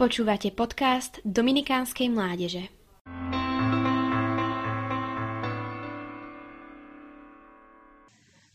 [0.00, 2.72] Počúvate podcast Dominikánskej mládeže.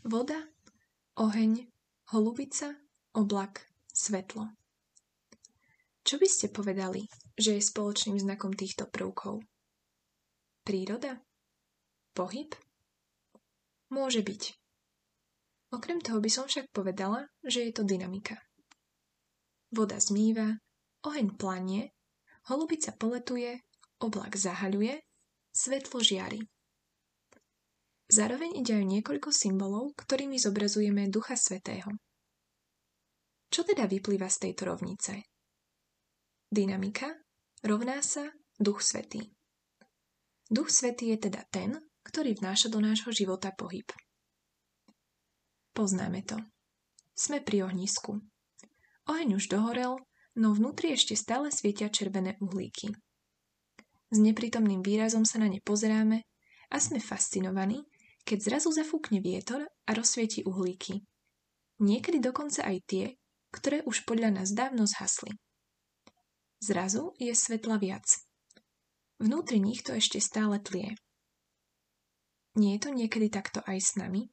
[0.02, 0.42] Voda,
[1.22, 1.70] oheň,
[2.10, 2.74] holubica,
[3.14, 3.62] oblak,
[3.94, 4.58] svetlo.
[6.02, 7.06] Čo by ste povedali,
[7.38, 9.46] že je spoločným znakom týchto prvkov?
[10.66, 11.22] Príroda?
[12.18, 12.58] Pohyb?
[13.94, 14.44] Môže byť.
[15.78, 18.42] Okrem toho by som však povedala, že je to dynamika.
[19.70, 20.65] Voda zmýva,
[21.06, 21.94] oheň planie,
[22.50, 23.62] holubica poletuje,
[24.02, 25.00] oblak zahaľuje,
[25.54, 26.42] svetlo žiari.
[28.06, 31.90] Zároveň ide aj niekoľko symbolov, ktorými zobrazujeme Ducha Svetého.
[33.50, 35.26] Čo teda vyplýva z tejto rovnice?
[36.46, 37.10] Dynamika
[37.66, 38.30] rovná sa
[38.62, 39.26] Duch Svetý.
[40.46, 41.74] Duch Svetý je teda ten,
[42.06, 43.90] ktorý vnáša do nášho života pohyb.
[45.74, 46.38] Poznáme to.
[47.18, 48.22] Sme pri ohnisku.
[49.10, 49.98] Oheň už dohorel,
[50.36, 52.92] no vnútri ešte stále svietia červené uhlíky.
[54.12, 56.24] S neprítomným výrazom sa na ne pozeráme
[56.72, 57.84] a sme fascinovaní,
[58.28, 61.02] keď zrazu zafúkne vietor a rozsvieti uhlíky.
[61.80, 63.06] Niekedy dokonca aj tie,
[63.52, 65.36] ktoré už podľa nás dávno zhasli.
[66.60, 68.08] Zrazu je svetla viac.
[69.20, 70.96] Vnútri nich to ešte stále tlie.
[72.56, 74.32] Nie je to niekedy takto aj s nami?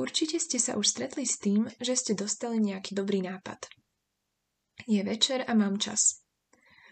[0.00, 3.68] Určite ste sa už stretli s tým, že ste dostali nejaký dobrý nápad.
[4.88, 6.24] Je večer a mám čas.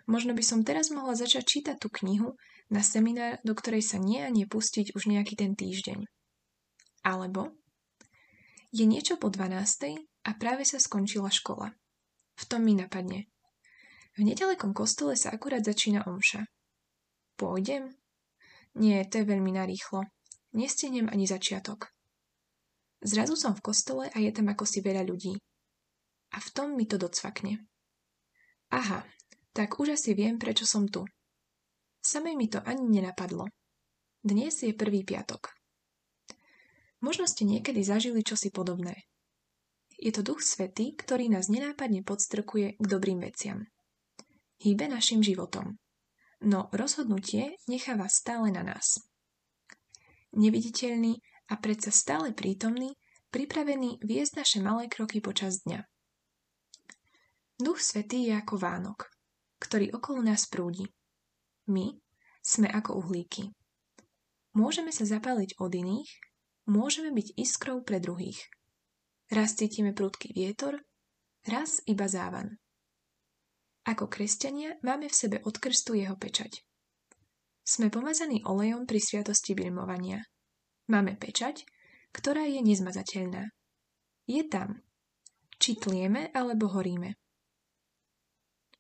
[0.05, 2.37] Možno by som teraz mohla začať čítať tú knihu
[2.69, 6.05] na seminár, do ktorej sa nie a nepustiť už nejaký ten týždeň.
[7.01, 7.57] Alebo
[8.77, 9.57] je niečo po 12.
[10.05, 11.73] a práve sa skončila škola.
[12.37, 13.33] V tom mi napadne.
[14.21, 16.45] V nedalekom kostole sa akurát začína omša.
[17.41, 17.89] Pôjdem?
[18.77, 20.05] Nie, to je veľmi narýchlo.
[20.53, 21.89] Nestihnem ani začiatok.
[22.99, 25.39] Zrazu som v kostole a je tam ako si veľa ľudí.
[26.35, 27.63] A v tom mi to docvakne.
[28.75, 29.07] Aha,
[29.55, 31.07] tak už asi viem, prečo som tu.
[32.03, 33.47] Samej mi to ani nenapadlo.
[34.19, 35.55] Dnes je prvý piatok.
[36.99, 39.07] Možno ste niekedy zažili čosi podobné.
[39.99, 43.67] Je to Duch Svetý, ktorý nás nenápadne podstrkuje k dobrým veciam.
[44.59, 45.79] Hýbe našim životom.
[46.43, 49.03] No rozhodnutie necháva stále na nás.
[50.35, 52.93] Neviditeľný a predsa stále prítomný,
[53.33, 55.81] pripravený viesť naše malé kroky počas dňa.
[57.59, 59.09] Duch Svetý je ako Vánok,
[59.59, 60.87] ktorý okolo nás prúdi.
[61.67, 61.91] My
[62.45, 63.51] sme ako uhlíky.
[64.55, 66.09] Môžeme sa zapáliť od iných,
[66.71, 68.39] môžeme byť iskrou pre druhých.
[69.29, 70.81] Raz cítime prudký vietor,
[71.45, 72.57] raz iba závan.
[73.85, 76.65] Ako kresťania máme v sebe od krstu jeho pečať.
[77.65, 80.25] Sme pomazaní olejom pri sviatosti bilmovania–
[80.89, 81.69] Máme pečať,
[82.17, 83.53] ktorá je nezmazateľná.
[84.25, 84.81] Je tam.
[85.61, 87.13] Či tlieme alebo horíme.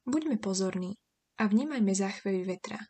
[0.08, 0.96] Buďme pozorní
[1.36, 2.80] a vnímajme záchvevy vetra.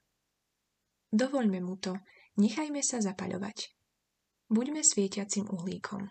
[1.10, 1.98] Dovoľme mu to,
[2.38, 3.74] nechajme sa zapaľovať.
[4.46, 6.06] Buďme svietiacim uhlíkom.